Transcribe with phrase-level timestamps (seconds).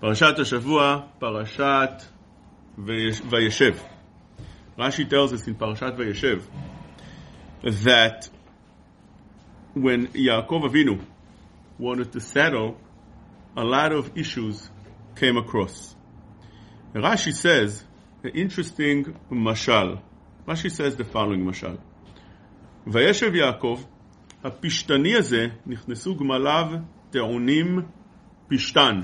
[0.00, 1.90] פרשת השבוע, פרשת
[2.78, 3.76] ויש- וישב.
[4.76, 6.40] Rashi tells us in Parashat Vayeshev
[7.62, 8.30] that
[9.74, 11.00] when Yaakov Avinu
[11.78, 12.76] wanted to settle,
[13.56, 14.70] a lot of issues
[15.14, 15.94] came across.
[16.94, 17.84] Rashi says
[18.24, 20.00] an interesting mashal.
[20.46, 21.78] Rashi says the following mashal.
[22.86, 23.84] וישב יעקב,
[24.44, 26.66] הפשתני הזה, נכנסו גמליו
[27.10, 27.78] טעונים
[28.48, 29.00] פשתן.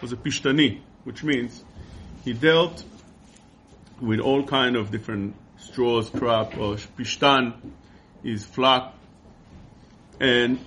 [0.00, 1.64] was a pishtani, which means
[2.24, 2.84] he dealt
[4.00, 7.54] with all kind of different straws, crop, or pishtan,
[8.22, 8.94] his flock,
[10.20, 10.58] and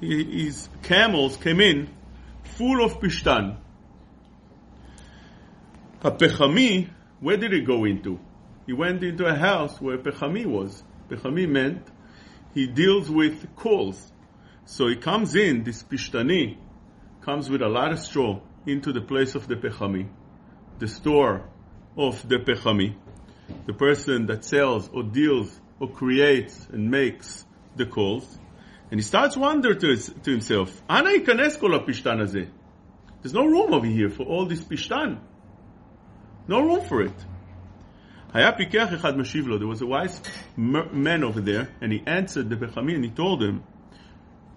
[0.00, 1.88] his camels came in
[2.42, 3.56] full of pishtan.
[6.02, 6.88] A pechami,
[7.20, 8.18] where did he go into?
[8.66, 10.82] He went into a house where pechami was.
[11.08, 11.86] Pechami meant
[12.54, 14.10] he deals with coals.
[14.64, 16.56] So he comes in, this pishtani,
[17.20, 20.08] comes with a lot of straw into the place of the Pechami,
[20.78, 21.48] the store
[21.96, 22.94] of the Pechami,
[23.66, 27.44] the person that sells or deals or creates and makes
[27.76, 28.38] the calls,
[28.90, 32.50] and he starts wondering to, his, to himself, Ana ikanes kol pishtan.
[33.22, 35.20] There's no room over here for all this pishtan.
[36.48, 37.12] No room for it.
[38.32, 40.20] There was a wise
[40.56, 43.62] man over there, and he answered the Pechami, and he told him,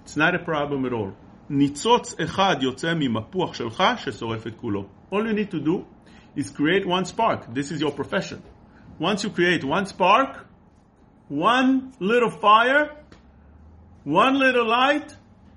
[0.03, 1.15] it's not a problem at all.
[1.50, 4.86] ניצוץ אחד יוצא ממפוח שלך ששורף את כולו.
[5.12, 5.84] All you need to do
[6.36, 7.54] is create one spark.
[7.54, 8.42] This is your profession.
[8.98, 10.46] Once you create one spark,
[11.28, 12.90] one little fire,
[14.04, 15.14] one little light,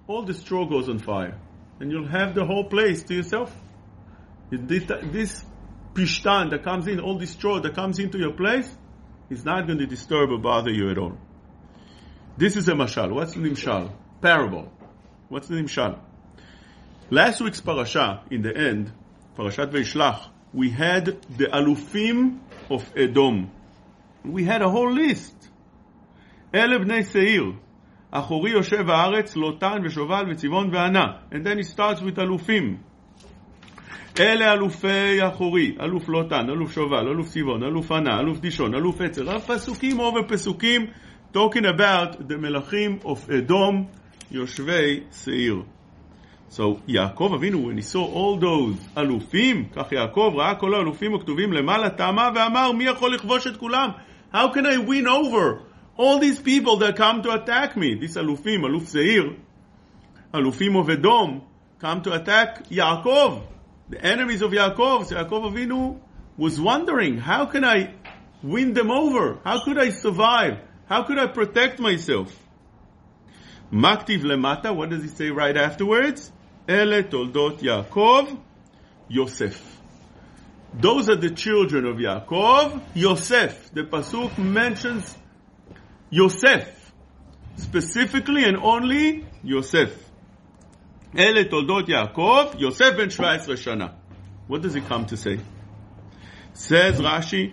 [0.08, 1.38] all the straw goes on fire.
[1.80, 3.56] And you'll have the whole place to yourself.
[4.52, 4.84] This,
[5.18, 5.44] this
[5.94, 8.70] pishtan that comes in, all this straw that comes into your place,
[9.30, 11.18] is not going to disturb or bother you at all.
[12.38, 13.14] This is a mashal.
[13.14, 13.92] What's the nimshal?
[14.22, 14.72] Parable.
[15.30, 16.00] What's the nimshal?
[17.10, 18.92] Last week's parasha, in the end,
[19.38, 21.06] Parashat Veishlach, we had
[21.38, 23.50] the alufim of Edom.
[24.24, 25.50] We had a whole list.
[26.56, 27.52] אלה בני שעיר,
[28.12, 31.06] אחורי יושב הארץ, לוטן ושובל וצבעון וענה.
[31.32, 32.78] And then he starts with אלופים.
[34.20, 39.36] אלה אלופי אחורי, אלוף לוטן, אלוף שובל, אלוף צבעון, אלוף ענה, אלוף דישון, אלוף עצר,
[39.36, 40.86] הפסוקים over פסוקים,
[41.34, 43.86] talking about the מלכים of Edom,
[44.32, 45.64] יושבי שעיר.
[46.52, 51.54] So יעקב אבינו, when he saw all those אלופים, כך יעקב ראה כל האלופים הכתובים
[51.54, 53.90] למעלה, טעמה ואמר, מי יכול לכבוש את כולם?
[54.34, 55.60] How can I win over
[55.98, 57.96] all these people that come to attack me?
[57.96, 59.34] These אלופים, אלוף שעיר,
[60.36, 61.42] אלופים of Edom,
[61.80, 63.42] come to attack Yaakov,
[63.90, 65.06] the enemies of Yaakov.
[65.06, 66.00] So Yaakov Avinu
[66.38, 67.94] was wondering, how can I
[68.44, 69.40] win them over?
[69.44, 70.58] How could I survive?
[70.88, 72.30] How could I protect myself?
[73.72, 76.32] Maktiv lemata, what does he say right afterwards?
[76.68, 78.38] Ele toldot Yaakov,
[79.08, 79.80] Yosef.
[80.74, 83.72] Those are the children of Yaakov, Yosef.
[83.74, 85.18] The pasuk mentions
[86.10, 86.94] Yosef,
[87.58, 89.98] specifically and only Yosef.
[91.18, 93.88] אלה תולדות יעקב, יוסף בן 17 שנה.
[94.48, 95.40] What does it come to say?
[96.54, 97.52] Says Rashi,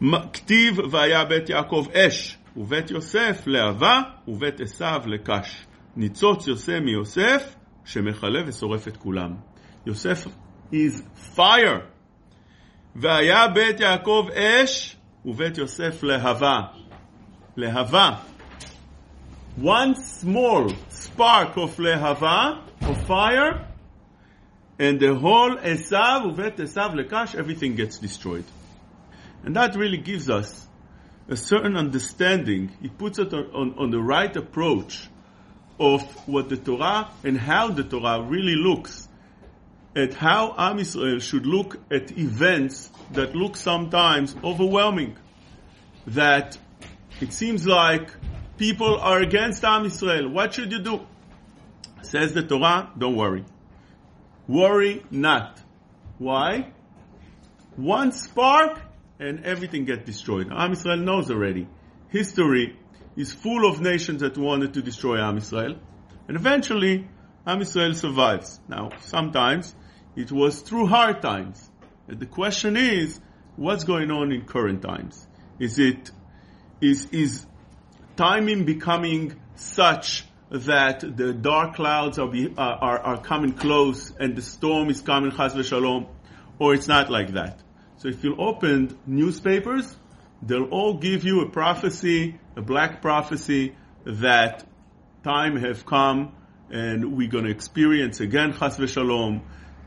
[0.00, 5.66] "מ- כתיב והיה בית יעקב אש, ובית יוסף להבה, ובית עשיו לקש.
[5.96, 7.54] ניצוץ יוצא מיוסף,
[7.84, 9.34] שמכלה ושורף את כולם.
[9.86, 10.26] יוסף
[10.72, 11.02] is
[11.36, 11.80] fire.
[12.96, 16.60] והיה בית יעקב אש, ובית יוסף להבה.
[17.56, 18.10] להבה.
[19.56, 23.66] one small spark of lehava, of fire,
[24.78, 28.44] and the whole Esav, Uvet Esav Lekash, everything gets destroyed.
[29.44, 30.68] And that really gives us
[31.31, 32.69] a certain understanding.
[32.83, 35.07] It puts it on, on, on the right approach
[35.79, 39.07] of what the Torah and how the Torah really looks
[39.95, 45.15] at how Am Israel should look at events that look sometimes overwhelming.
[46.07, 46.57] That
[47.21, 48.11] it seems like
[48.57, 50.29] people are against Am Israel.
[50.29, 51.07] What should you do?
[52.01, 53.45] Says the Torah, don't worry.
[54.49, 55.61] Worry not.
[56.17, 56.73] Why?
[57.77, 58.81] One spark
[59.21, 60.47] and everything gets destroyed.
[60.51, 61.67] Am Israel knows already.
[62.09, 62.75] History
[63.15, 65.75] is full of nations that wanted to destroy Am Israel.
[66.27, 67.07] And eventually,
[67.45, 68.59] Am Israel survives.
[68.67, 69.75] Now, sometimes
[70.15, 71.69] it was through hard times.
[72.07, 73.21] And the question is,
[73.55, 75.27] what's going on in current times?
[75.59, 76.09] Is it,
[76.81, 77.45] is, is
[78.15, 84.35] timing becoming such that the dark clouds are, be, are, are, are coming close and
[84.35, 86.07] the storm is coming, chas v'shalom,
[86.57, 87.61] or it's not like that.
[88.01, 89.95] So if you open newspapers,
[90.41, 93.75] they'll all give you a prophecy, a black prophecy,
[94.05, 94.67] that
[95.23, 96.33] time have come
[96.71, 99.41] and we're going to experience again, chas v'shalom,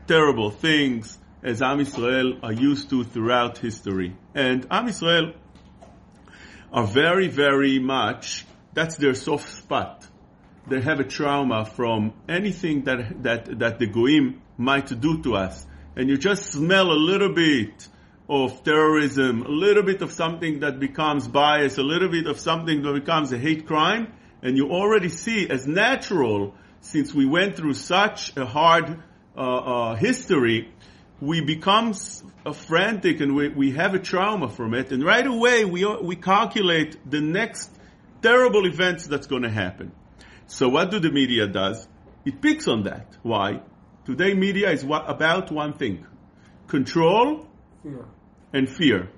[0.07, 4.15] terrible things as Am Yisrael are used to throughout history.
[4.33, 5.35] And Am Yisrael
[6.71, 10.07] are very, very much, that's their soft spot.
[10.69, 15.67] They have a trauma from anything that, that, that the Goim might do to us.
[15.97, 17.89] And you just smell a little bit
[18.27, 22.81] of terrorism, a little bit of something that becomes bias, a little bit of something
[22.81, 24.11] that becomes a hate crime,
[24.41, 28.99] and you already see as natural, since we went through such a hard
[29.37, 30.71] uh, uh, history,
[31.21, 31.93] we become
[32.45, 36.15] uh, frantic and we, we have a trauma from it, and right away we, we
[36.15, 37.71] calculate the next
[38.21, 39.91] terrible events that's going to happen.
[40.47, 41.87] So what do the media does?
[42.25, 43.17] It picks on that.
[43.21, 43.61] Why?
[44.05, 46.05] Today media is what, about one thing.
[46.67, 47.47] Control
[47.83, 48.05] Fear.
[48.55, 49.09] And fear.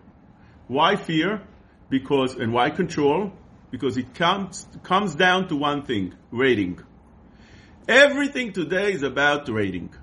[0.67, 1.43] Why fear?
[1.89, 3.31] Because, and why control?
[3.69, 6.79] Because it comes, comes down to one thing, rating.
[7.87, 9.93] Everything today is about rating.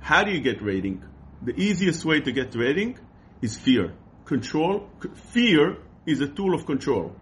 [0.00, 1.02] How do you get rating?
[1.40, 2.98] The easiest way to get rating
[3.40, 3.94] is fear.
[4.26, 4.88] Control,
[5.32, 7.16] fear is a tool of control.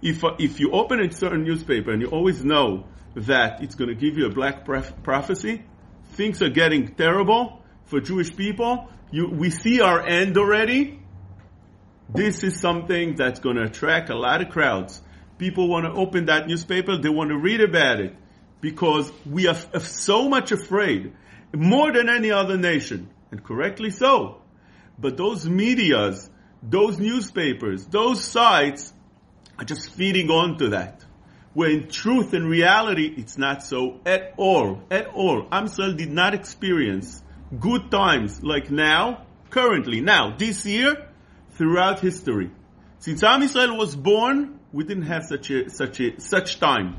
[0.00, 3.94] If, if you open a certain newspaper and you always know that it's going to
[3.94, 5.62] give you a black proph- prophecy,
[6.12, 10.98] things are getting terrible for Jewish people, you, we see our end already.
[12.12, 15.00] This is something that's going to attract a lot of crowds.
[15.38, 18.16] People want to open that newspaper, they want to read about it
[18.60, 21.12] because we are f- so much afraid,
[21.54, 24.42] more than any other nation, and correctly so.
[24.98, 26.28] But those medias,
[26.60, 28.92] those newspapers, those sites
[29.60, 31.04] are just feeding on to that.
[31.52, 34.82] Where in truth and reality, it's not so at all.
[34.90, 35.46] At all.
[35.52, 37.22] Amsel did not experience
[37.60, 41.08] good times like now, currently, now, this year,
[41.52, 42.50] throughout history.
[42.98, 46.96] Since Am Israel was born, we didn't have such a, such a, such time.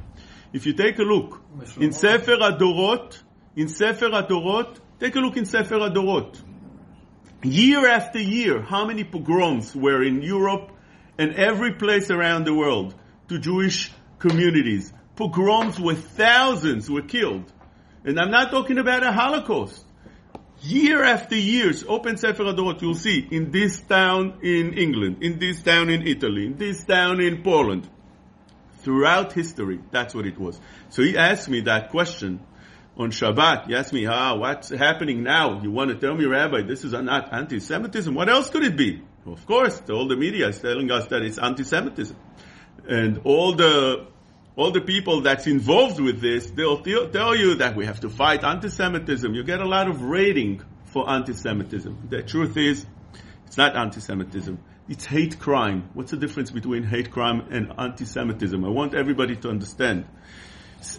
[0.54, 1.42] If you take a look
[1.80, 3.22] in Sefer Adorot,
[3.56, 6.40] in Sefer Adorot, take a look in Sefer Adorot.
[7.44, 10.72] Year after year, how many pogroms were in Europe
[11.18, 12.96] and every place around the world
[13.28, 14.92] to Jewish communities?
[15.16, 17.52] Pogroms where thousands were killed.
[18.04, 19.85] And I'm not talking about a Holocaust.
[20.66, 25.62] Year after years, open Sefer Adorot, you'll see in this town in England, in this
[25.62, 27.88] town in Italy, in this town in Poland.
[28.80, 30.60] Throughout history, that's what it was.
[30.90, 32.40] So he asked me that question
[32.98, 33.68] on Shabbat.
[33.68, 35.62] He asked me, ah, what's happening now?
[35.62, 38.14] You want to tell me, Rabbi, this is not anti-Semitism?
[38.14, 39.02] What else could it be?
[39.26, 42.16] Of course, all the media is telling us that it's anti-Semitism.
[42.88, 44.08] And all the,
[44.58, 48.10] all the people that's involved with this, they'll t- tell you that we have to
[48.10, 49.34] fight anti-Semitism.
[49.34, 52.08] You get a lot of rating for anti-Semitism.
[52.10, 52.86] The truth is,
[53.48, 54.58] it's not anti-Semitism.
[54.88, 55.90] It's hate crime.
[55.94, 58.64] What's the difference between hate crime and anti-Semitism?
[58.64, 60.06] I want everybody to understand.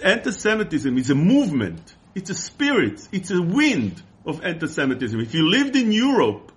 [0.02, 1.94] Anti-Semitism is a movement.
[2.14, 3.08] It's a spirit.
[3.12, 5.18] It's a wind of anti-Semitism.
[5.20, 6.52] If you lived in Europe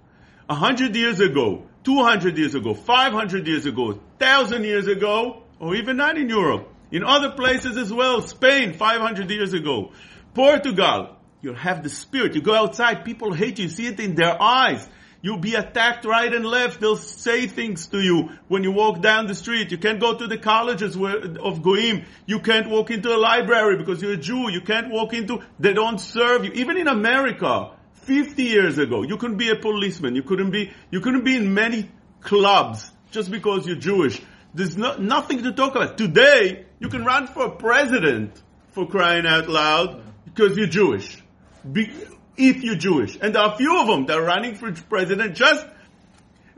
[0.49, 5.97] a hundred years ago, 200 years ago, 500 years ago, 1000 years ago, or even
[5.97, 9.91] not in Europe, in other places as well, Spain 500 years ago,
[10.33, 12.35] Portugal, you have the spirit.
[12.35, 14.87] You go outside, people hate you, you see it in their eyes.
[15.21, 16.79] You'll be attacked right and left.
[16.79, 19.69] They'll say things to you when you walk down the street.
[19.69, 22.05] You can't go to the colleges of Goim.
[22.25, 24.49] You can't walk into a library because you're a Jew.
[24.49, 26.51] You can't walk into, they don't serve you.
[26.53, 27.71] Even in America,
[28.03, 30.15] 50 years ago, you couldn't be a policeman.
[30.15, 34.21] You couldn't be, you couldn't be in many clubs just because you're Jewish.
[34.53, 35.97] There's no, nothing to talk about.
[35.97, 41.21] Today, you can run for president for crying out loud because you're Jewish.
[41.69, 41.91] Be,
[42.37, 43.17] if you're Jewish.
[43.21, 45.65] And there are a few of them that are running for president just,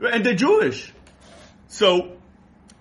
[0.00, 0.92] and they're Jewish.
[1.68, 2.16] So,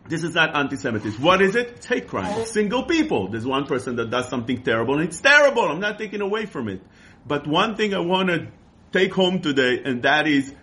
[0.08, 1.22] this is not anti-Semitism.
[1.22, 1.70] What is it?
[1.70, 2.46] It's hate crime.
[2.46, 3.30] Single people.
[3.30, 5.64] There's one person that does something terrible and it's terrible.
[5.64, 6.82] I'm not taking away from it.
[7.26, 8.48] But one thing I want to
[8.92, 10.54] take home today and that is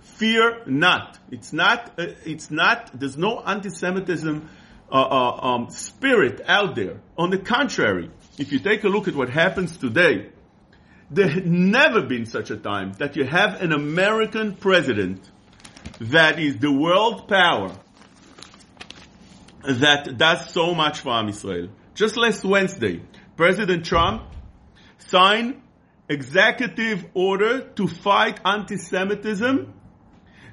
[0.00, 1.18] fear not.
[1.30, 4.48] It's not, uh, it's not, there's no anti-Semitism
[4.90, 7.00] uh, uh, um, spirit out there.
[7.16, 10.30] On the contrary, if you take a look at what happens today,
[11.10, 15.30] there had never been such a time that you have an American president
[16.00, 17.74] that is the world power
[19.64, 21.68] that does so much for Israel.
[21.94, 23.02] Just last Wednesday,
[23.36, 24.22] President Trump
[24.98, 25.60] signed
[26.08, 29.74] executive order to fight anti-Semitism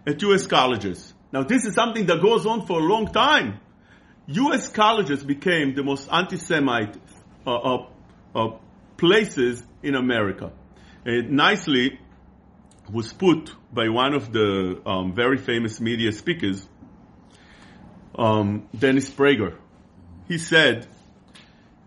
[0.06, 0.48] at U.S.
[0.48, 1.14] colleges.
[1.32, 3.60] Now this is something that goes on for a long time.
[4.28, 4.70] U.S.
[4.70, 6.98] colleges became the most anti-Semite
[7.46, 7.88] uh, uh,
[8.34, 8.58] uh,
[8.98, 10.52] places in America.
[11.06, 12.00] It nicely
[12.92, 16.68] was put by one of the um, very famous media speakers,
[18.18, 19.58] um, Dennis Prager.
[20.28, 20.88] He said,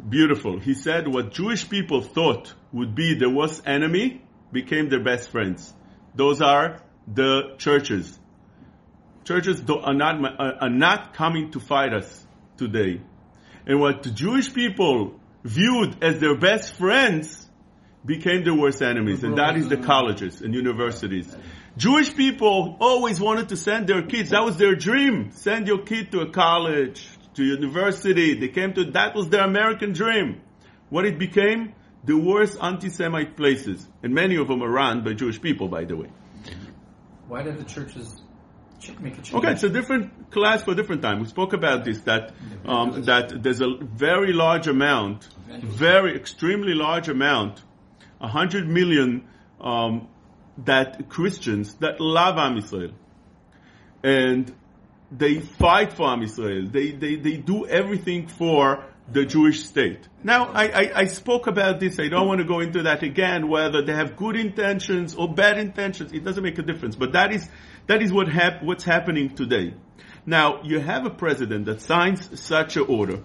[0.09, 0.61] beautiful.
[0.61, 5.75] He said what Jewish people thought would be their worst enemy became their best friends.
[6.14, 6.80] Those are
[7.12, 8.16] the churches.
[9.25, 12.26] Churches are not, are not coming to fight us
[12.59, 13.00] today.
[13.67, 17.47] And what the Jewish people viewed as their best friends
[18.05, 21.35] became their worst enemies, and that is the colleges and universities.
[21.77, 24.31] Jewish people always wanted to send their kids.
[24.31, 25.31] That was their dream.
[25.33, 28.35] Send your kid to a college, to university.
[28.35, 30.41] They came to, that was their American dream.
[30.91, 31.75] What it became?
[32.05, 33.87] The worst anti-Semite places.
[34.03, 36.09] And many of them are run by Jewish people, by the way.
[37.29, 38.23] Why did the churches?
[39.35, 41.20] Okay, it's a different class for a different time.
[41.20, 42.32] We spoke about this, that,
[42.64, 47.62] um, that there's a very large amount, very extremely large amount,
[48.20, 49.28] hundred million,
[49.61, 50.08] um,
[50.64, 52.92] that Christians that love Am Yisrael
[54.02, 54.54] and
[55.11, 56.70] they fight for Am Yisrael.
[56.70, 60.07] They, they, they do everything for the Jewish state.
[60.23, 61.99] Now, I, I, I, spoke about this.
[61.99, 65.59] I don't want to go into that again, whether they have good intentions or bad
[65.59, 66.12] intentions.
[66.12, 66.95] It doesn't make a difference.
[66.95, 67.49] But that is,
[67.87, 69.75] that is what hap- what's happening today.
[70.27, 73.21] Now, you have a president that signs such an order,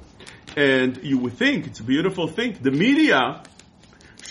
[0.56, 2.58] and you would think it's a beautiful thing.
[2.62, 3.44] The media,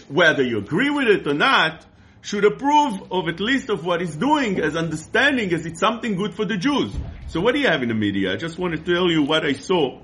[0.09, 1.85] whether you agree with it or not,
[2.23, 6.35] should approve of at least of what he's doing as understanding as it's something good
[6.35, 6.95] for the Jews.
[7.27, 8.33] So what do you have in the media?
[8.33, 10.01] I just want to tell you what I saw,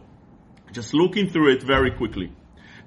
[0.73, 2.33] just looking through it very quickly.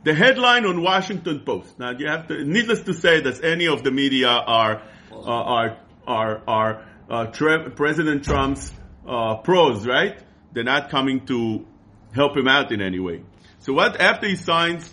[0.03, 1.77] The headline on Washington Post.
[1.77, 5.77] Now you have to, needless to say that any of the media are, uh, are,
[6.07, 8.73] are, are, uh, President Trump's,
[9.07, 10.19] uh, pros, right?
[10.53, 11.65] They're not coming to
[12.13, 13.23] help him out in any way.
[13.59, 14.91] So what, after he signs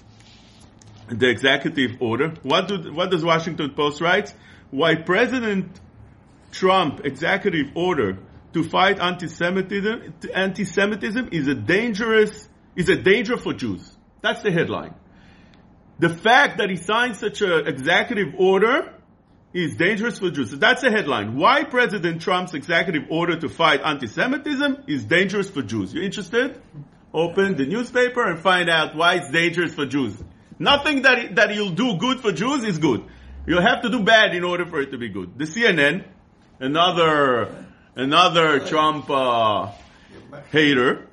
[1.11, 2.35] the executive order.
[2.43, 4.35] What, do, what does Washington Post write?
[4.71, 5.81] Why President
[6.53, 8.19] Trump executive order
[8.53, 12.48] to fight anti-Semitism, anti-Semitism is a dangerous,
[12.79, 13.97] is a danger for Jews.
[14.23, 14.95] That's the headline.
[15.99, 18.95] The fact that he signed such an executive order
[19.53, 20.53] is dangerous for Jews.
[20.53, 21.37] That's the headline.
[21.37, 25.93] Why President Trump's executive order to fight anti-Semitism is dangerous for Jews.
[25.93, 26.63] You interested?
[27.13, 30.15] Open the newspaper and find out why it's dangerous for Jews.
[30.61, 33.03] Nothing that, that you'll do good for Jews is good.
[33.45, 35.37] You'll have to do bad in order for it to be good.
[35.37, 36.05] The CNN,
[36.61, 37.67] another,
[37.97, 39.73] another Trump, uh,
[40.53, 41.08] hater,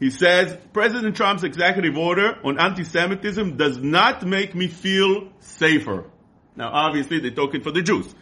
[0.00, 6.06] he says, President Trump's executive order on anti-Semitism does not make me feel safer.
[6.56, 8.12] Now obviously they're talking for the Jews.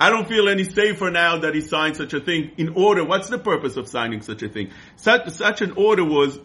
[0.00, 3.04] I don't feel any safer now that he signed such a thing in order.
[3.04, 4.70] What's the purpose of signing such a thing?
[4.96, 6.38] Such, such an order was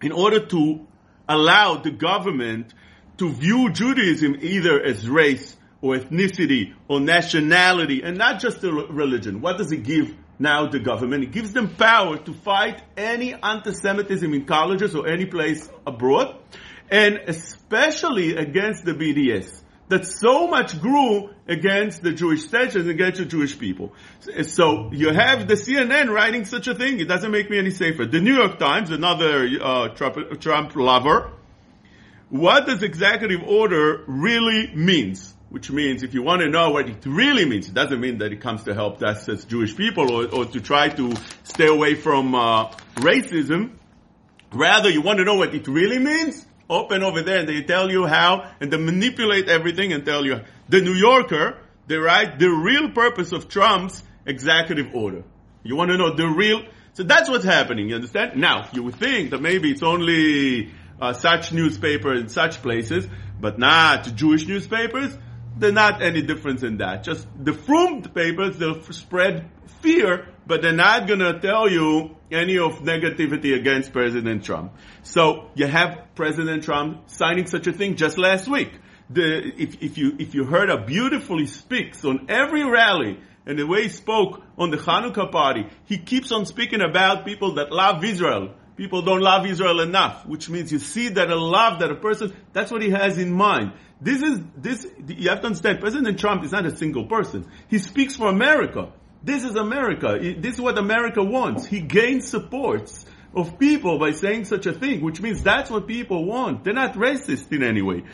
[0.00, 0.86] in order to
[1.28, 2.72] allow the government
[3.18, 9.40] to view Judaism either as race or ethnicity or nationality and not just a religion.
[9.40, 11.24] What does it give now the government?
[11.24, 16.36] It gives them power to fight any anti-Semitism in colleges or any place abroad
[16.90, 23.18] and especially against the BDS that so much grew against the Jewish state and against
[23.18, 23.92] the Jewish people.
[24.42, 27.00] So you have the CNN writing such a thing.
[27.00, 28.06] It doesn't make me any safer.
[28.06, 31.32] The New York Times, another uh, Trump, Trump lover,
[32.30, 35.34] what does executive order really means?
[35.54, 38.32] Which means if you want to know what it really means, it doesn't mean that
[38.32, 41.94] it comes to help us as Jewish people or, or to try to stay away
[41.94, 43.76] from uh, racism.
[44.52, 46.44] Rather, you want to know what it really means?
[46.68, 50.40] open over there and they tell you how and they manipulate everything and tell you.
[50.70, 55.22] The New Yorker, they write the real purpose of Trump's executive order.
[55.62, 58.40] You want to know the real, so that's what's happening, you understand?
[58.40, 63.06] Now, you would think that maybe it's only uh, such newspaper in such places,
[63.40, 65.16] but not Jewish newspapers.
[65.56, 67.04] They're not any difference in that.
[67.04, 72.80] Just the frumed papers, they'll spread fear, but they're not gonna tell you any of
[72.80, 74.72] negativity against President Trump.
[75.02, 78.72] So you have President Trump signing such a thing just last week.
[79.10, 83.58] The, if, if you, if you heard how beautifully he speaks on every rally, and
[83.58, 87.70] the way he spoke on the Hanukkah party, he keeps on speaking about people that
[87.70, 88.54] love Israel.
[88.76, 92.34] People don't love Israel enough, which means you see that a love that a person,
[92.52, 93.72] that's what he has in mind.
[94.00, 97.48] This is, this, you have to understand, President Trump is not a single person.
[97.68, 98.92] He speaks for America.
[99.22, 100.18] This is America.
[100.20, 101.64] This is what America wants.
[101.64, 106.24] He gains supports of people by saying such a thing, which means that's what people
[106.24, 106.64] want.
[106.64, 108.04] They're not racist in any way.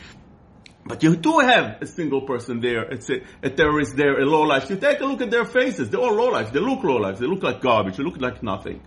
[0.85, 2.97] But you do have a single person there, a,
[3.43, 4.69] a terrorist there, a low life.
[4.69, 5.89] You take a look at their faces.
[5.89, 6.51] They're all low life.
[6.51, 7.19] They look low life.
[7.19, 7.97] They look like garbage.
[7.97, 8.81] They look like nothing.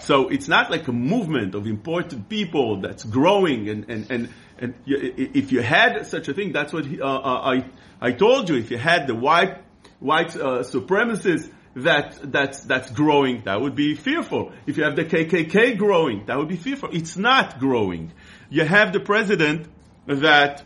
[0.00, 4.28] So it's not like a movement of important people that's growing and, and, and,
[4.58, 7.64] and if you had such a thing, that's what he, uh, uh, I,
[8.00, 9.62] I told you, if you had the white,
[10.00, 14.52] white uh, supremacists that, that's, that's growing, that would be fearful.
[14.66, 16.90] If you have the KKK growing, that would be fearful.
[16.92, 18.12] It's not growing.
[18.50, 19.68] You have the president
[20.06, 20.64] that,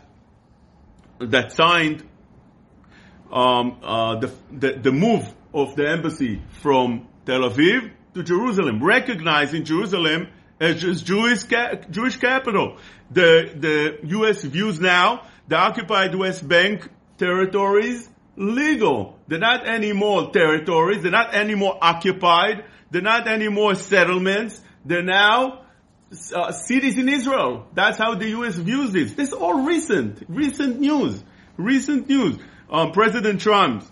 [1.19, 2.03] that signed,
[3.31, 9.65] um, uh, the, the, the move of the embassy from Tel Aviv to Jerusalem, recognizing
[9.65, 10.29] Jerusalem
[10.63, 11.43] as Jewish,
[11.89, 12.77] Jewish capital.
[13.11, 14.43] The, the U.S.
[14.43, 19.19] views now the occupied West Bank territories legal.
[19.27, 21.01] They're not anymore territories.
[21.01, 22.65] They're not anymore occupied.
[22.91, 24.61] They're not anymore settlements.
[24.85, 25.65] They're now
[26.33, 27.67] uh, cities in Israel.
[27.73, 28.55] That's how the U.S.
[28.55, 29.13] views this.
[29.13, 31.21] This is all recent, recent news,
[31.57, 32.37] recent news.
[32.69, 33.85] Um, President Trump,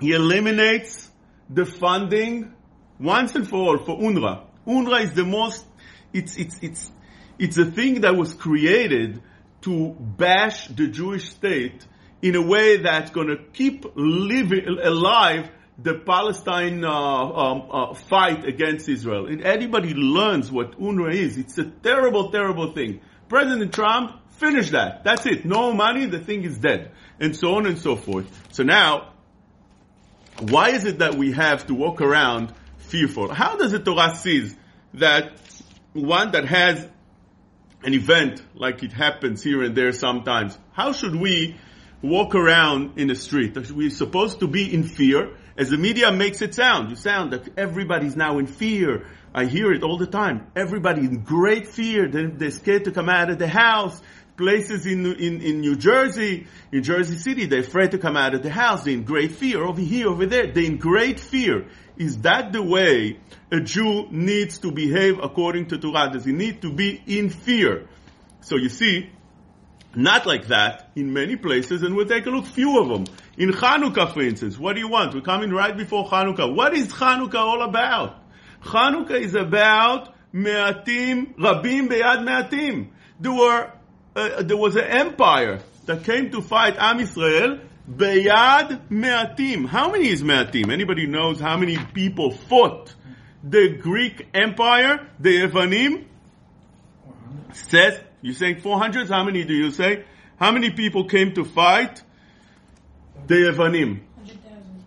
[0.00, 1.10] he eliminates
[1.48, 2.54] the funding
[3.00, 4.42] once and for all for UNRWA.
[4.66, 5.64] UNRWA is the most,
[6.12, 6.92] it's, it's, it's,
[7.38, 9.22] it's a thing that was created
[9.62, 11.86] to bash the Jewish state
[12.22, 15.50] in a way that's going to keep living alive
[15.82, 19.26] the Palestine uh, um, uh, fight against Israel.
[19.26, 23.00] And anybody learns what UNRWA is, it's a terrible, terrible thing.
[23.28, 25.04] President Trump finished that.
[25.04, 25.44] That's it.
[25.44, 26.92] No money, the thing is dead.
[27.18, 28.26] And so on and so forth.
[28.52, 29.12] So now,
[30.40, 33.32] why is it that we have to walk around fearful?
[33.32, 34.50] How does the Torah see
[34.94, 35.38] that
[35.92, 36.86] one that has
[37.82, 41.56] an event like it happens here and there sometimes, how should we
[42.02, 43.56] walk around in the street?
[43.70, 46.90] We're supposed to be in fear, as the media makes it sound.
[46.90, 49.06] You sound that everybody's now in fear.
[49.34, 50.46] I hear it all the time.
[50.56, 52.08] Everybody in great fear.
[52.08, 54.00] They're, they're scared to come out of the house.
[54.40, 58.42] Places in, in, in New Jersey, in Jersey City, they're afraid to come out of
[58.42, 58.84] the house.
[58.84, 59.62] They're in great fear.
[59.62, 61.66] Over here, over there, they're in great fear.
[61.98, 63.18] Is that the way
[63.52, 66.08] a Jew needs to behave according to Torah?
[66.10, 67.86] Does he need to be in fear?
[68.40, 69.10] So you see,
[69.94, 73.14] not like that in many places, and we'll take a look, few of them.
[73.36, 75.14] In Hanukkah, for instance, what do you want?
[75.14, 76.56] We're coming right before Hanukkah.
[76.56, 78.16] What is Hanukkah all about?
[78.62, 82.92] Hanukkah is about me'atim, rabim beyad me'atim.
[83.20, 83.70] There were,
[84.16, 89.64] uh, there was an empire that came to fight Am Israel, beyad me'atim.
[89.64, 90.70] How many is me'atim?
[90.70, 92.94] Anybody knows how many people fought
[93.42, 96.04] the Greek Empire, the Evanim?
[97.52, 99.08] Says you saying 400?
[99.08, 100.04] How many do you say?
[100.38, 102.02] How many people came to fight
[103.26, 104.00] the Yevanim?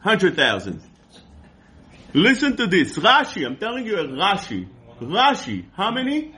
[0.01, 0.81] 100,000.
[2.13, 2.97] Listen to this.
[2.97, 4.67] Rashi, I'm telling you Rashi.
[4.99, 6.35] Rashi, how many?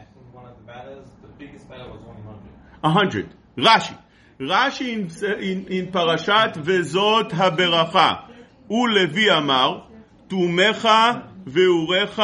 [2.86, 2.94] 100.
[2.94, 3.26] 100.
[3.58, 3.98] Rashi.
[4.40, 5.10] Rashi in,
[5.42, 8.14] in, in Parashat וזאת הברכה.
[8.70, 9.80] ולוי אמר,
[10.28, 10.90] תומך
[11.48, 12.20] ואורך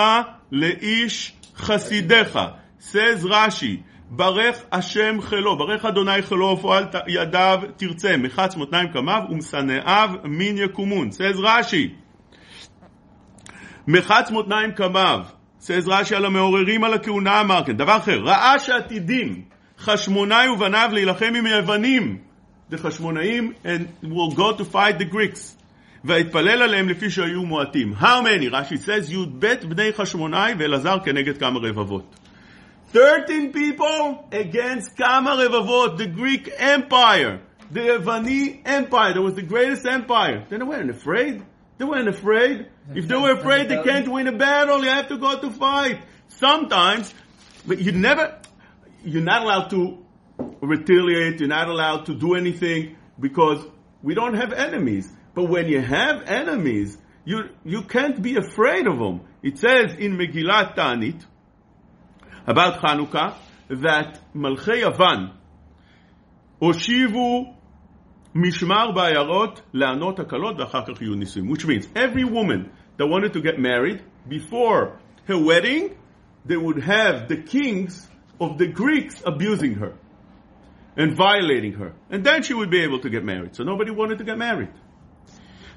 [0.52, 2.40] לאיש חסידיך.
[2.80, 3.78] Says Rashi,
[4.10, 11.10] ברך השם חילו, ברך אדוני חילו ופועל ידיו תרצה, מחץ מותניים קמיו ומשנאיו מין יקומון.
[11.10, 11.94] says רש"י,
[13.88, 15.20] מחץ מותניים קמיו,
[15.62, 17.78] says רש"י על המעוררים על הכהונה אמר כן.
[17.78, 19.42] דבר אחר, ראה שעתידים
[19.81, 22.19] חשמונאי ובניו להילחם עם היוונים,
[22.73, 25.57] the חשמונאים and will go to fight the Greeks.
[26.05, 27.95] והתפלל עליהם לפי שהיו מועטים.
[28.01, 28.49] How many?
[28.53, 32.17] רש"י says י"ב בני חשמונאי ואלעזר כנגד כמה רבבות.
[32.93, 39.85] 13 people against Kama Revavot, the Greek Empire, the Evani Empire, that was the greatest
[39.85, 40.47] empire.
[40.49, 41.43] They weren't afraid.
[41.79, 42.67] They weren't afraid.
[42.95, 46.01] If they were afraid they can't win a battle, you have to go to fight.
[46.29, 47.13] Sometimes,
[47.67, 48.39] but you never,
[49.04, 50.06] you're not allowed to
[50.62, 53.66] retaliate, you're not allowed to do anything because
[54.02, 55.12] we don't have enemies.
[55.34, 59.22] But when you have enemies, you, you can't be afraid of them.
[59.44, 61.24] It says in Megillat Tanit
[62.48, 63.36] about Hanukkah
[63.70, 65.34] that Malchei Yavan
[66.62, 67.56] Oshivu
[68.36, 75.00] Mishmar Bayarot Leanot Akalot V'achar which means every woman that wanted to get married before
[75.26, 75.96] her wedding,
[76.46, 78.08] they would have the kings
[78.42, 79.94] of the Greeks abusing her
[80.98, 81.94] and violating her.
[82.10, 83.56] And then she would be able to get married.
[83.56, 84.72] So nobody wanted to get married.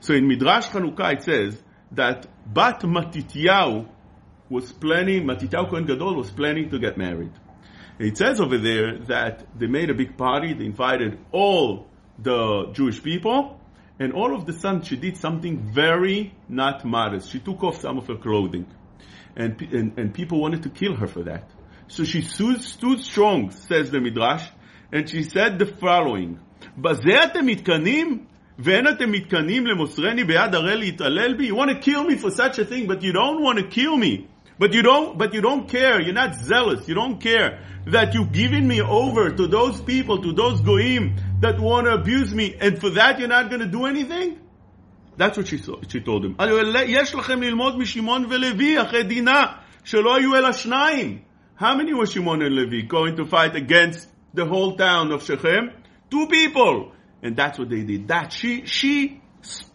[0.00, 3.87] So in Midrash Chanukah it says that Bat Matityahu
[4.48, 7.33] was planning, Matityahu Kohen Gadol was planning to get married.
[7.98, 11.87] It says over there that they made a big party, they invited all
[12.18, 13.61] the Jewish people,
[14.00, 17.31] and all of the sudden she did something very not modest.
[17.31, 18.66] She took off some of her clothing.
[19.37, 21.48] And, and, and people wanted to kill her for that.
[21.88, 24.47] So she stood, stood strong, says the Midrash,
[24.91, 26.39] and she said the following,
[26.78, 28.25] בזה אתם מתקנאים?
[28.60, 31.47] ואין אתם מתקנאים למוסרני ביד הרי להתעלל בי?
[31.47, 33.97] You want to kill me for such a thing, but you don't want to kill
[33.97, 34.28] me.
[34.60, 36.02] But you don't, but you don't care.
[36.02, 36.86] You're not zealous.
[36.88, 41.60] You don't care that you've given me over to those people, to those goyim that
[41.60, 42.56] want to abuse me.
[42.60, 44.38] And for that, you're not going to do anything?
[45.17, 46.36] That's what she, saw, she told him.
[46.88, 49.43] יש לכם ללמוד משמעון ולוי אחרי דינה,
[49.84, 51.19] שלא היו אלא שניים.
[51.57, 55.71] How many were Shimon and Levi going to fight against the whole town of Shechem?
[56.11, 56.93] Two people.
[57.23, 58.09] And that's what they did.
[58.09, 59.23] That she, she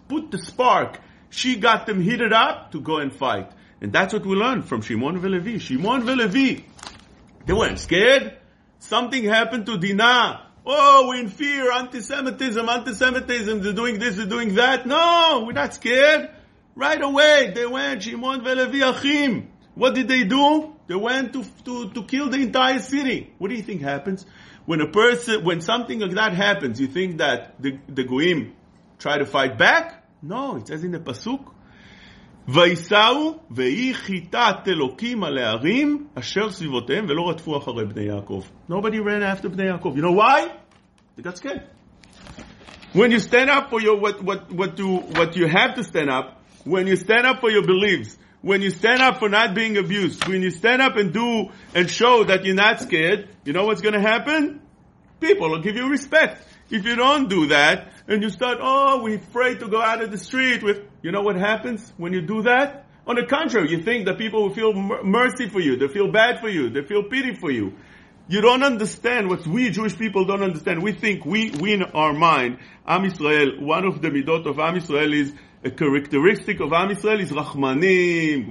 [0.10, 1.00] put the spark.
[1.30, 3.52] She got them heated up to go and fight.
[3.82, 5.58] And that's what we learned from Shimon and Levi.
[5.58, 6.63] Shimon and Levi,
[7.46, 8.38] they weren't scared.
[8.80, 10.48] Something happened to Dinah.
[10.65, 14.86] Oh, we're in fear, anti-Semitism, anti-Semitism, they're doing this, they're doing that.
[14.86, 16.30] No, we're not scared.
[16.76, 19.50] Right away, they went, Shimon Velevi Achim.
[19.76, 20.76] What did they do?
[20.88, 23.33] They went to, to, to kill the entire city.
[23.38, 24.27] What do you think happens?
[24.66, 28.55] When a person, when something like that happens, you think that the, the Goim
[28.98, 30.05] try to fight back?
[30.22, 31.55] No, it says in the Pasuk,
[32.48, 38.42] ויסעו ויהי חיטת אלוקים על הערים אשר סביבותיהם ולא רדפו אחרי בני יעקב.
[38.70, 39.94] Nobody ran after בני יעקב.
[39.96, 40.50] You know why?
[41.16, 41.62] They got scared.
[42.92, 46.11] When you stand up for your what what what you what you have to stand
[46.11, 46.27] up,
[46.64, 50.28] when you stand up for your beliefs, when you stand up for not being abused,
[50.28, 53.82] when you stand up and do and show that you're not scared, you know what's
[53.82, 54.62] going to happen?
[55.19, 56.45] People will give you respect.
[56.69, 60.12] If you don't do that, and you start, oh, we're afraid to go out of
[60.12, 62.86] the street with, you know what happens when you do that?
[63.06, 66.39] On the contrary, you think that people will feel mercy for you, they feel bad
[66.39, 67.73] for you, they feel pity for you.
[68.28, 70.84] You don't understand what we Jewish people don't understand.
[70.84, 75.13] We think we, win our mind, Am Yisrael, one of the midot of Am Yisrael
[75.13, 78.50] is, a characteristic of Am Yisrael is Rachmanim,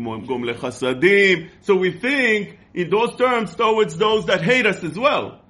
[0.59, 1.51] Chasadim.
[1.63, 5.41] So we think in those terms towards those that hate us as well.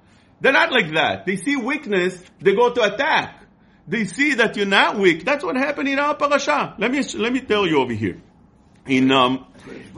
[0.41, 1.25] They're not like that.
[1.25, 3.43] They see weakness, they go to attack.
[3.87, 5.25] They see that you're not weak.
[5.25, 6.75] That's what happened in our parasha.
[6.77, 8.21] Let me, let me tell you over here.
[8.86, 9.46] In, um,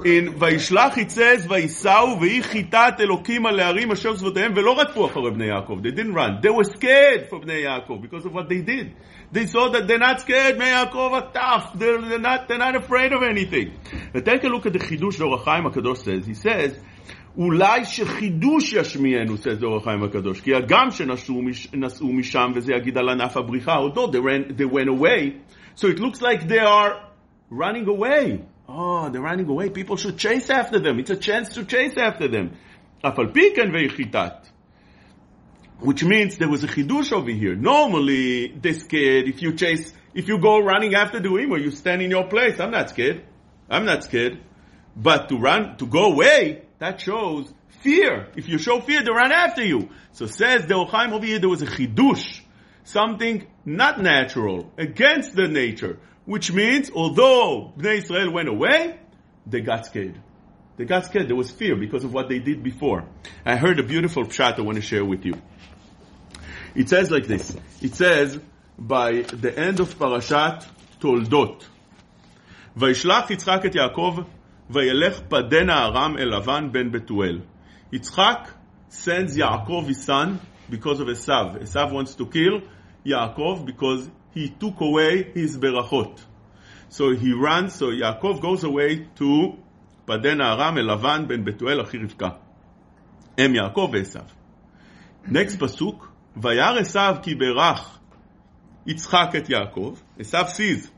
[0.05, 5.31] in וישלח it says, ויסעו ויהי חיטת אלוקים על הערים אשר שפותיהם ולא רדפו אחרי
[5.31, 5.79] בני יעקב.
[5.83, 6.40] They didn't run.
[6.40, 8.94] They were scared for בני יעקב because of what they did.
[9.33, 11.79] They saw that they're not scared, בני יעקב are tough.
[11.79, 13.72] They're, they're, not, they're not afraid of anything.
[14.12, 16.26] But take a look at the חידוש שאור החיים הקדוש says.
[16.26, 16.79] He says,
[17.37, 23.37] אולי שחידוש ישמיענו, says אור החיים הקדוש, כי הגם שנסעו משם וזה יגיד על ענף
[23.37, 25.35] הבריחה, although they, ran, they went away,
[25.74, 27.00] so it looks like they are
[27.50, 28.38] running away.
[28.73, 29.69] Oh, they're running away.
[29.69, 30.97] People should chase after them.
[30.99, 32.57] It's a chance to chase after them.
[35.79, 37.55] Which means there was a chidush over here.
[37.55, 42.01] Normally, they're scared if you chase, if you go running after the or you stand
[42.01, 42.62] in your place.
[42.62, 43.25] I'm not scared.
[43.69, 44.39] I'm not scared.
[44.95, 48.29] But to run, to go away, that shows fear.
[48.38, 49.89] If you show fear, they run after you.
[50.13, 52.39] So says the Ochaim over here, there was a chidush,
[52.86, 55.99] something not natural, against the nature.
[56.31, 58.98] which means although Bnei Israel went away,
[59.46, 60.20] they got scared.
[60.76, 61.29] They got scared.
[61.29, 63.05] There was fear because of what they did before.
[63.44, 65.35] I heard a beautiful pshat I want to share with you.
[66.74, 67.57] It says like this.
[67.81, 68.38] It says
[68.79, 70.66] by the end of Parashat
[71.00, 71.64] Toldot,
[72.76, 74.18] וישלח יצחק את יעקב
[74.70, 77.40] וילך פדנה ארם אל לבן בן בתואל.
[77.92, 78.48] Yitzchak
[78.90, 81.62] sends Yaakov his son because of Esav.
[81.62, 82.61] Esav wants to kill
[83.07, 86.18] Yaakov because he took away his berachot.
[86.88, 89.57] So he runs, so Yaakov goes away to
[90.07, 92.38] Padena Aram El Lavan ben Betuel Achi Rivka.
[93.37, 94.26] Em Yaakov Esav.
[95.26, 97.98] Next pasuk, Vayar Esav ki berach
[98.87, 99.98] Yitzchak et Yaakov.
[100.18, 100.90] Esav sees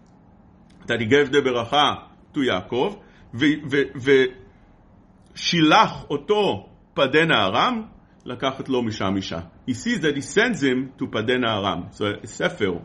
[0.87, 2.99] that he gave the beracha to Yaakov,
[5.35, 7.83] ושילח אותו פדנה ארם,
[8.25, 9.41] לקחת לו משם אישה.
[9.67, 11.83] He sees that he sends him to פדנה ארם.
[11.93, 12.79] So ספר,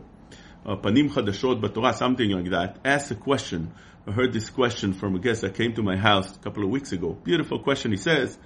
[0.65, 3.73] panim chadashot batora, something like that, asked a question.
[4.07, 6.69] I heard this question from a guest that came to my house a couple of
[6.69, 7.13] weeks ago.
[7.13, 7.91] Beautiful question.
[7.91, 8.37] He says,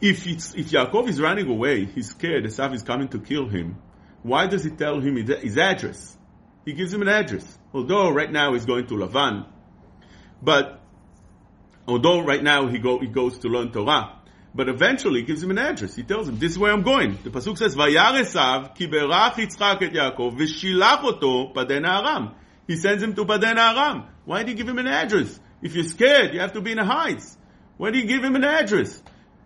[0.00, 3.76] if it's, if Yaakov is running away, he's scared, Esav is coming to kill him,
[4.22, 6.16] why does he tell him his address?
[6.64, 7.58] He gives him an address.
[7.72, 9.46] Although right now he's going to Lavan,
[10.42, 10.80] but
[11.86, 14.18] although right now he, go, he goes to learn Torah,
[14.54, 15.96] but eventually gives him an address.
[15.96, 17.18] He tells him, this is where I'm going.
[17.24, 22.34] The Pasuk says, Vayaresav, ki berach Yitzchak et Yaakov, v'shilach oto paden aram.
[22.66, 24.04] He sends him to Paden Aram.
[24.24, 25.38] Why do you give him an address?
[25.60, 27.36] If you're scared, you have to be in the heights.
[27.76, 29.02] Why do you give him an address?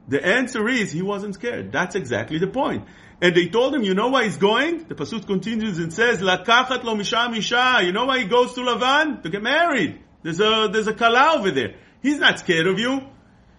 [0.08, 1.72] The answer is he wasn't scared.
[1.72, 2.84] That's exactly the point.
[3.20, 4.86] And they told him, you know why he's going?
[4.86, 8.60] The pasuk continues and says, "Lakachat lo misha misha." You know why he goes to
[8.60, 9.98] Lavan to get married?
[10.22, 11.74] There's a there's a kala over there.
[12.00, 13.02] He's not scared of you.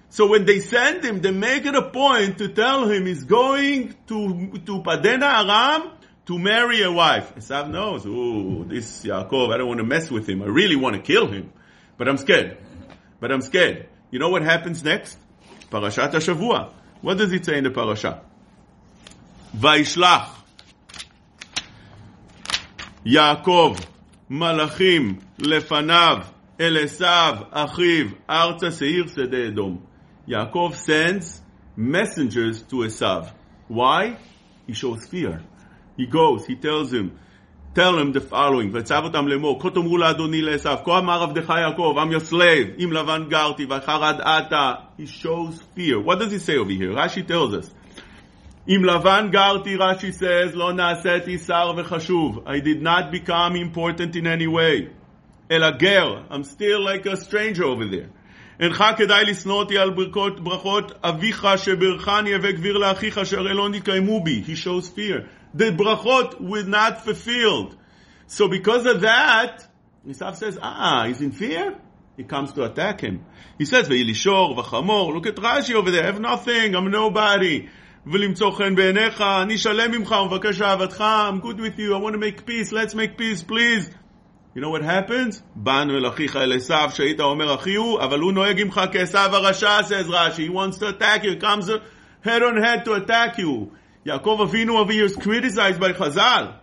[0.09, 3.95] So when they send him, they make it a point to tell him he's going
[4.07, 5.91] to, to Padena Aram
[6.27, 7.35] to marry a wife.
[7.35, 10.43] Esav knows, ooh, this Yaakov, I don't want to mess with him.
[10.43, 11.53] I really want to kill him.
[11.99, 12.59] But I'm scared.
[13.21, 13.89] But I'm scared.
[14.11, 15.19] You know what happens next?
[15.71, 16.73] Parashat HaShavua.
[17.01, 18.23] What does it say in the parasha?
[19.57, 20.29] Vaishlach.
[23.05, 23.85] Yaakov
[24.31, 26.19] מלאכים לפניו
[26.61, 29.81] אל עשיו אחיו ארצה שעיר שדה אדום.
[30.29, 31.41] Yaakov sends
[31.77, 33.31] messengers to Esav.
[33.69, 34.17] Why?
[34.67, 35.43] He shows fear.
[35.97, 37.19] He goes, he tells him,
[37.75, 41.97] tell him the following, וצב אותם לאמור, כה תאמרו לאדוני לעשו, כה אמר עבדך יעקב,
[41.99, 44.73] I'm your slave, עם לבן גרתי, וחרד עתה.
[44.99, 46.01] He shows fear.
[46.01, 46.93] What does he say over here?
[46.93, 47.75] Rashi tells us.
[48.67, 52.43] עם לבן גרתי, Rashi says, לא נעשיתי שר וחשוב.
[52.47, 54.89] I did not become important in any way.
[55.51, 58.09] אלא גר, I'm still like a stranger over there.
[58.61, 64.25] אינך כדאי לשנוא אותי על ברכות, ברכות אביך שברכני הווה גביר לאחיך אשר לא נתקיימו
[64.25, 64.43] בי.
[64.47, 65.27] He shows fear.
[65.57, 67.77] The brachot were not fulfilled.
[68.27, 69.67] So because of that,
[70.09, 71.77] Esav says, ah, he's in fear?
[72.17, 73.25] He comes to attack him.
[73.59, 77.69] He says, ואילishor וחמור, look at Rashi over there, I have nothing, I'm nobody.
[78.07, 82.19] ולמצוא חן בעיניך, אני שלם ממך ומבקש אהבתך, I'm good with you, I want to
[82.19, 83.91] make peace, let's make peace, please.
[84.59, 85.43] You know what happens?
[85.57, 89.81] באנו אל אחיך אל עשיו, שהיית אומר אחי הוא, אבל הוא נוהג עמך כעשיו הרשע,
[89.83, 90.45] says Rashi.
[90.45, 91.69] He wants to attack you, he comes
[92.25, 93.73] head on head to attack you.
[94.07, 96.57] Yaakov Avinu over here is criticized by Chazal.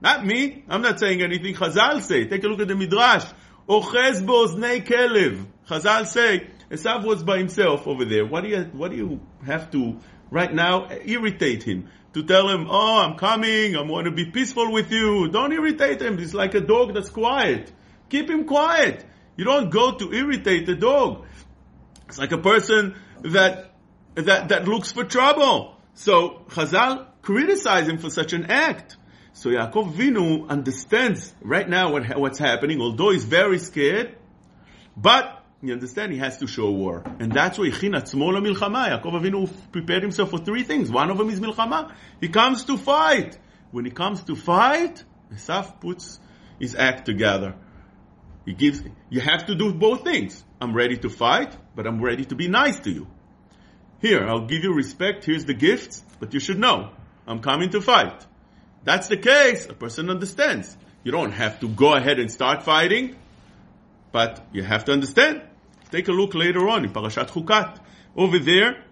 [0.00, 0.64] Not me.
[0.68, 2.26] I'm not saying anything Chazal say.
[2.26, 3.24] Take a look at the Midrash.
[3.68, 5.46] Ochez bo'oznei kelev.
[5.68, 8.26] Chazal say, Esav was by himself over there.
[8.26, 9.98] What do you, what do you have to,
[10.30, 11.88] right now, irritate him?
[12.13, 15.29] To tell him, oh, I'm coming, I want to be peaceful with you.
[15.29, 16.17] Don't irritate him.
[16.17, 17.71] He's like a dog that's quiet.
[18.09, 19.03] Keep him quiet.
[19.35, 21.25] You don't go to irritate the dog.
[22.07, 23.71] It's like a person that,
[24.13, 25.75] that, that looks for trouble.
[25.95, 28.97] So Chazal criticize him for such an act.
[29.33, 34.15] So Yaakov Vinu understands right now what, what's happening, although he's very scared,
[34.95, 37.03] but you understand he has to show war.
[37.19, 39.01] And that's why Ichin Atzmo Milchama.
[39.01, 40.91] Yaakov Avinu prepared himself for three things.
[40.91, 41.93] One of them is Milchama.
[42.19, 43.37] He comes to fight.
[43.71, 46.19] When he comes to fight, Esaf puts
[46.59, 47.55] his act together.
[48.45, 50.43] He gives, you have to do both things.
[50.59, 53.07] I'm ready to fight, but I'm ready to be nice to you.
[54.01, 56.89] Here, I'll give you respect, here's the gifts, but you should know,
[57.25, 58.25] I'm coming to fight.
[58.83, 60.75] That's the case, a person understands.
[61.05, 63.15] You don't have to go ahead and start fighting,
[64.11, 65.41] but you have to understand.
[65.92, 67.78] Take a look later on in Parashat Chukat.
[68.16, 68.84] Over there,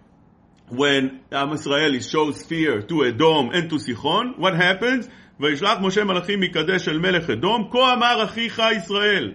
[0.69, 5.07] when Am Israel shows fear to Edom and to Sichon, what happens?
[5.39, 9.33] וישלח משה מלאכים מקדש אל מלך אדום, כה אמר אחיך ישראל.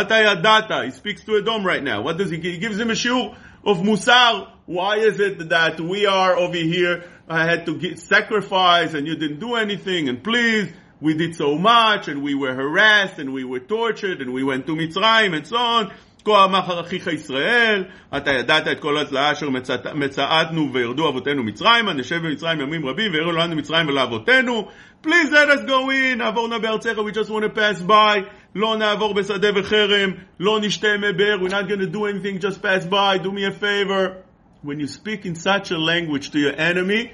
[0.00, 2.02] אתה ידעת, he speaks to Edom right now.
[2.02, 2.52] What does he give?
[2.54, 4.48] He gives him a shiur of Musar.
[4.66, 9.16] Why is it that we are over here, I had to get sacrifice and you
[9.16, 13.44] didn't do anything and please, we did so much and we were harassed and we
[13.44, 15.92] were tortured and we went to Mitzrayim and so on.
[16.24, 17.84] כה אמר אחיך ישראל,
[18.16, 19.48] אתה ידעת את כל התלאה אשר
[19.94, 24.68] מצעדנו וירדו אבותינו מצרימה, נשב במצרים ימים רבים והראו לנו מצרים ולאבותינו.
[25.06, 28.18] Please let us go in, נעבור נא בארצך, we just want to pass by,
[28.54, 32.86] לא נעבור בשדה וחרם, לא נשתה מבאר, we're not going to do anything, just pass
[32.86, 34.22] by, do me a favor.
[34.62, 37.12] When you speak in such a language to your enemy,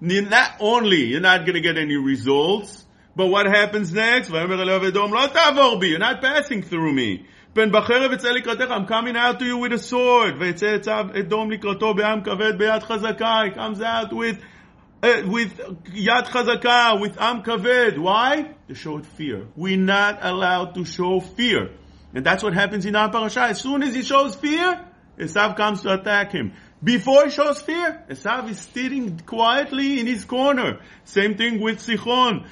[0.00, 4.30] not only you're not going to get any results, but what happens next?
[4.30, 7.26] ויאמר אליו אדום, לא תעבור בי, you're not passing through me.
[7.52, 10.34] פן בחרב אצא לקראתך, I'm coming out to you with a sword.
[10.38, 13.42] ויצא צו אדום לקראתו בעם כבד ביד חזקה.
[13.46, 14.38] He comes out with,
[15.02, 15.60] uh, with
[15.94, 17.96] יד חזקה, with עם כבד.
[17.96, 18.44] Why?
[18.68, 19.46] To show fear.
[19.56, 21.70] We're not allowed to show fear.
[22.14, 23.42] And that's what happens in our parasha.
[23.42, 24.80] As soon as he shows fear,
[25.18, 26.52] Esav comes to attack him.
[26.82, 30.80] Before he shows fear, Esav is sitting quietly in his corner.
[31.04, 32.46] Same thing with Sichon.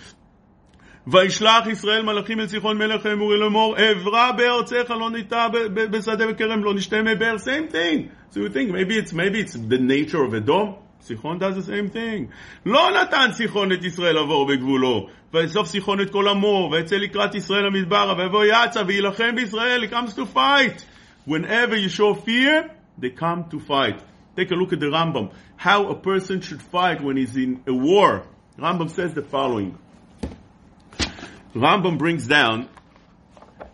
[1.06, 6.74] וישלח ישראל מלאכים אל סיחון מלך אמורי לאמור, אברה בארצך לא ניטע בשדה וכרם, לא
[6.74, 8.08] נשתה מבאר, same thing.
[8.30, 10.74] So you think, maybe it's, maybe it's the nature of Edom?
[11.02, 12.26] סיחון does the same thing.
[12.66, 17.66] לא נתן סיחון את ישראל עבור בגבולו, ויאסוף סיחון את כל עמו, ויצא לקראת ישראל
[17.66, 20.84] למדבר, ויבוא יצא ויילחם בישראל, he comes to fight.
[21.26, 24.02] Whenever you show fear, they come to fight.
[24.36, 25.32] Take a look at the Rambam.
[25.56, 28.26] How a person should fight when he's in a war.
[28.58, 29.78] Rambam says the following.
[31.55, 32.69] Rambam brings down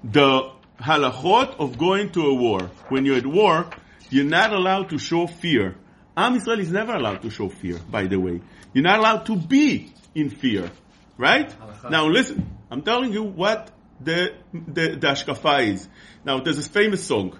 [0.03, 2.71] the halachot of going to a war.
[2.89, 3.69] When you're at war,
[4.09, 5.75] you're not allowed to show fear.
[6.15, 8.41] Am Israel is never allowed to show fear, by the way.
[8.73, 10.71] You're not allowed to be in fear.
[11.17, 11.53] Right?
[11.89, 15.87] Now listen, I'm telling you what the, the, the Ashkafa is.
[16.23, 17.37] Now there's this famous song.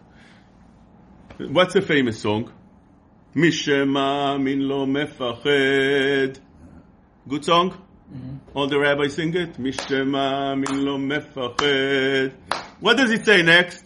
[1.37, 2.51] What's a famous song?
[3.35, 6.39] Mishema min lo mefached.
[7.27, 7.84] Good song?
[8.13, 8.57] Mm-hmm.
[8.57, 9.57] All the rabbis sing it.
[9.57, 12.33] Mishema min lo mefached.
[12.79, 13.83] What does it say next?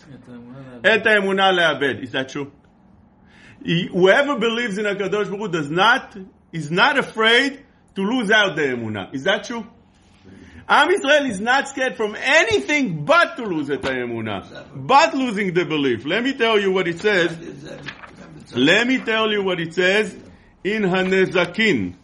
[0.84, 2.03] Et le'abed.
[2.03, 2.51] Is that true?
[3.63, 6.15] Whoever believes in HaKadosh Baruch Hu does not,
[6.51, 7.63] is not afraid
[7.95, 9.13] to lose out the emunah.
[9.13, 9.65] Is that true?
[10.71, 16.05] Am Israel is not scared from anything but to lose at but losing the belief.
[16.05, 17.36] Let me tell you what it says.
[18.53, 20.15] Let me tell you what it says
[20.63, 21.95] in Hanezakin.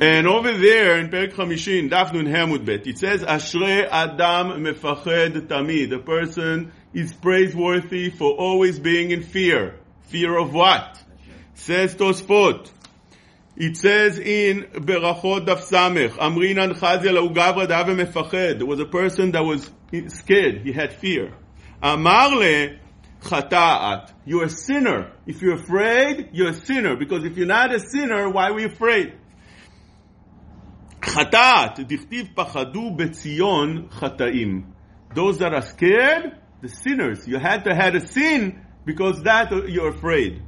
[0.00, 2.26] And over there in Perik Hamishin, Daf Nun
[2.86, 5.90] it says, "Ashre Adam Mefached Tamid.
[5.90, 9.74] The person is praiseworthy for always being in fear.
[10.04, 10.98] Fear of what?
[11.52, 12.70] Says Tosfot.
[13.54, 18.62] It says in Berachot Daf Samech, Amrinan Chazia Laugavra Dave Mefached.
[18.62, 19.70] was a person that was
[20.06, 20.62] scared.
[20.62, 21.34] He had fear.
[21.82, 22.78] Amarle
[23.21, 24.11] Chata'at.
[24.25, 25.11] You're a sinner.
[25.25, 26.95] If you're afraid, you're a sinner.
[26.95, 29.13] Because if you're not a sinner, why are we afraid?
[30.99, 31.87] Chata'at.
[31.87, 34.65] Dichtiv Pachadu Betzion Chata'im.
[35.13, 37.27] Those that are scared, the sinners.
[37.27, 40.41] You had to have a sin because that you're afraid.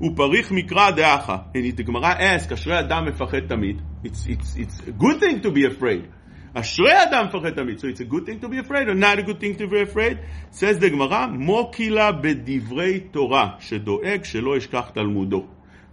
[0.00, 1.38] ופריך מקרא דאחה.
[1.54, 3.80] And the Gemara asks, אשרי אדם מפחד תמיד.
[4.04, 6.08] It's, it's, it's a good thing to be afraid.
[6.56, 7.78] אשרי אדם מפחד תמיד.
[7.78, 9.80] So it's a good thing to be afraid or not a good thing to be
[9.80, 10.18] afraid?
[10.50, 15.46] says the Gemara, מוקילה בדברי תורה, שדואג שלא ישכח תלמודו,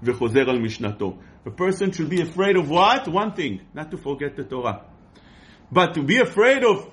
[0.04, 1.18] וחוזר על משנתו.
[1.46, 3.08] A person should be afraid of what?
[3.08, 4.82] One thing, not to forget the Torah.
[5.72, 6.90] But to be afraid of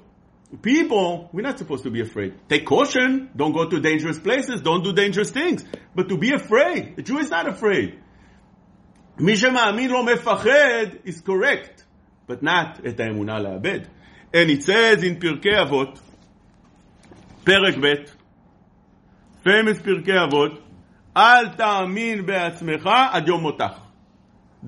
[0.62, 2.35] people, we're not supposed to be afraid.
[2.49, 3.31] Take caution.
[3.35, 4.61] Don't go to dangerous places.
[4.61, 5.65] Don't do dangerous things.
[5.95, 7.99] But to be afraid, the Jew is not afraid.
[9.19, 11.85] מי שמאמין לא מפחד is correct,
[12.29, 13.81] but not את האמונה לאבד.
[14.33, 16.01] And it says in פרקי אבות,
[17.45, 17.95] פרק ב',
[19.45, 20.61] famous פרקי אבות,
[21.17, 23.73] אל תאמין בעצמך עד יום מותך.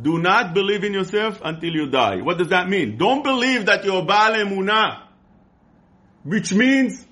[0.03, 2.23] Do not believe in yourself until you die.
[2.23, 2.97] What does that mean?
[2.99, 5.09] Don't believe that you're בעל אמונה
[6.25, 7.07] which means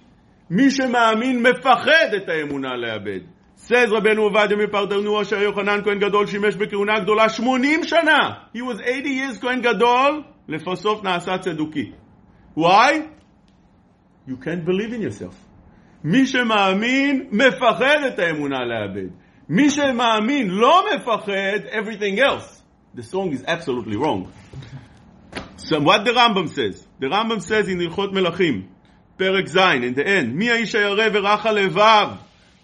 [0.50, 3.20] מי שמאמין מפחד את האמונה לאבד.
[3.56, 8.30] says רבנו עובדיה מפרדנוע שיוחנן כהן גדול שימש בכהונה גדולה 80 שנה.
[8.54, 11.92] He was 80 years כהן גדול, לבסוף נעשה צדוקי.
[12.56, 13.08] Why?
[14.28, 15.34] You can't believe in yourself.
[16.04, 19.08] מי שמאמין מפחד את האמונה לאבד.
[19.48, 22.62] מי שמאמין לא מפחד, everything else.
[22.94, 24.32] The song is absolutely wrong.
[25.56, 26.86] So what the Rambam says?
[27.00, 28.66] The Rambam says in הלכות מלכים,
[29.16, 32.08] פרק ז', in the end, מי האיש הירא ורך הלבב?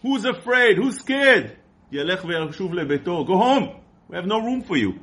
[0.03, 0.79] Who's afraid?
[0.79, 1.51] Who's scared?
[1.93, 3.25] ילך וישוב לביתו.
[3.27, 3.69] Go home.
[4.09, 4.95] We have no room for you.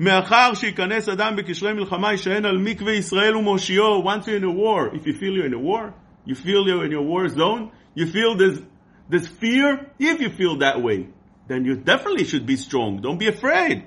[0.00, 4.04] מאחר שייכנס אדם בקשרי מלחמה, יישען על מקווה ישראל ומושיעו.
[4.04, 5.92] Once you're in a war, if you feel you're in a war,
[6.26, 8.60] you feel you're in your war zone, you feel there's,
[9.10, 11.08] there's fear, if you feel that way,
[11.48, 13.00] then you definitely should be strong.
[13.02, 13.82] Don't be afraid.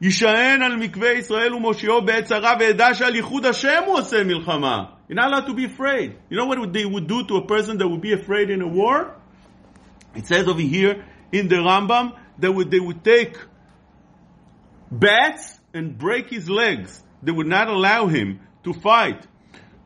[0.00, 4.84] יישען על מקווה ישראל ומושיעו בעת צרה וידע שעל ייחוד השם הוא עושה מלחמה.
[5.08, 6.16] You're not allowed to be afraid.
[6.30, 8.68] You know what they would do to a person that would be afraid in a
[8.68, 9.14] war?
[10.14, 13.36] It says over here in the Rambam that would, they would take
[14.92, 17.02] bats and break his legs.
[17.22, 19.26] They would not allow him to fight.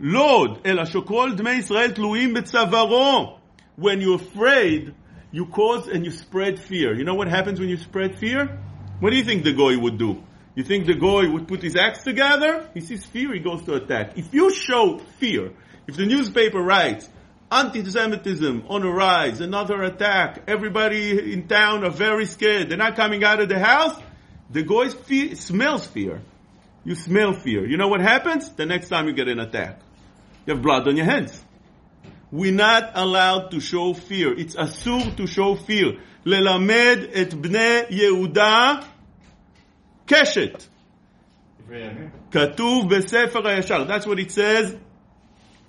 [0.00, 3.38] Lord, אלא שכל דמי ישראל תלויים בצווארו.
[3.78, 4.94] When you're afraid,
[5.32, 6.94] you cause and you spread fear.
[6.94, 8.58] You know what happens when you spread fear?
[9.00, 10.22] What do you think the goy would do?
[10.54, 12.68] You think the goy would put his axe together?
[12.74, 14.18] He sees fear, he goes to attack.
[14.18, 15.52] If you show fear,
[15.86, 17.08] if the newspaper writes,
[17.50, 23.24] anti-Semitism on a rise, another attack, everybody in town are very scared, they're not coming
[23.24, 23.98] out of the house,
[24.50, 26.22] the goy fe- smells fear.
[26.84, 27.66] You smell fear.
[27.66, 28.50] You know what happens?
[28.50, 29.80] The next time you get an attack.
[30.46, 31.42] You have blood on your hands.
[32.32, 34.32] We're not allowed to show fear.
[34.38, 35.98] It's asur to show fear.
[36.24, 38.74] ללמד את בני יהודה
[40.06, 40.62] קשת.
[42.30, 43.86] כתוב בספר הישר.
[43.88, 44.76] That's what it says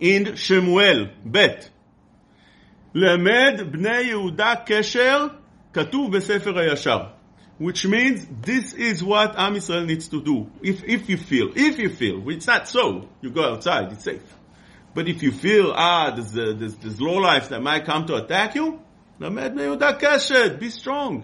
[0.02, 1.48] in שמואל, ב'.
[2.96, 5.28] למד בני יהודה קשר,
[5.74, 7.00] כתוב בספר הישר.
[7.59, 10.51] which means this is what Am Yisrael needs to do.
[10.63, 14.23] If, if you feel, if you feel, it's not so, you go outside, it's safe.
[14.95, 18.17] But if you feel, ah, there's, uh, there's, there's low life that might come to
[18.17, 18.81] attack you,
[19.21, 21.21] be strong.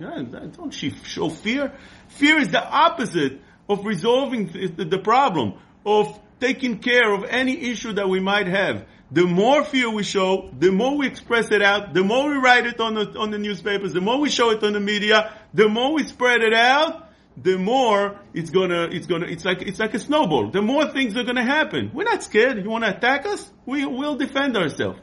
[0.56, 1.72] Don't show fear.
[2.08, 5.54] Fear is the opposite of resolving the problem,
[5.86, 8.84] of taking care of any issue that we might have.
[9.14, 12.66] The more fear we show, the more we express it out, the more we write
[12.66, 15.68] it on the, on the newspapers, the more we show it on the media, the
[15.68, 19.94] more we spread it out, the more it's gonna, it's gonna, it's like, it's like
[19.94, 20.50] a snowball.
[20.50, 21.92] The more things are gonna happen.
[21.94, 22.56] We're not scared.
[22.64, 23.48] You wanna attack us?
[23.64, 24.98] We will defend ourselves.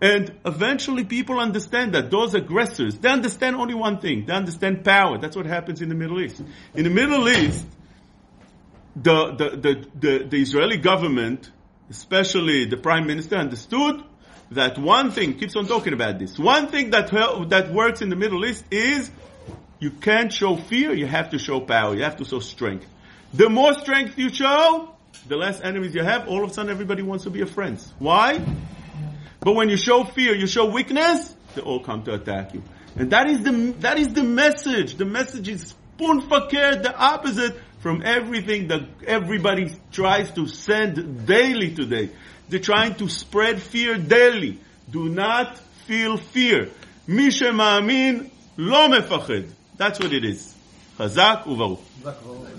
[0.00, 4.26] And eventually people understand that those aggressors, they understand only one thing.
[4.26, 5.18] They understand power.
[5.18, 6.40] That's what happens in the Middle East.
[6.72, 7.66] In the Middle East,
[8.94, 11.50] the, the, the, the, the Israeli government,
[11.90, 14.02] especially the prime minister, understood
[14.50, 17.10] that one thing, keeps on talking about this, one thing that,
[17.48, 19.10] that works in the Middle East is
[19.80, 22.86] You can't show fear, you have to show power, you have to show strength.
[23.32, 24.94] The more strength you show,
[25.28, 27.92] the less enemies you have, all of a sudden everybody wants to be your friends.
[27.98, 28.40] Why?
[29.40, 32.62] But when you show fear, you show weakness, they all come to attack you.
[32.96, 34.96] And that is the, that is the message.
[34.96, 42.09] The message is spoon the opposite from everything that everybody tries to send daily today.
[42.49, 44.59] They're trying to spread fear daily.
[44.89, 45.57] Do not
[45.87, 46.69] feel fear.
[47.07, 49.43] מי שמאמין לא מפחד.
[49.77, 50.53] That's what it is.
[50.97, 51.81] חזק וברוך.
[52.03, 52.53] Zakro.